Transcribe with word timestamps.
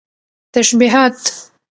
تشبيهات 0.55 1.25